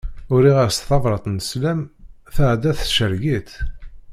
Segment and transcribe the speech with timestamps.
[0.33, 1.81] Uriɣ-as tabrat n sslam,
[2.35, 3.51] tɛedda tcerreg-itt.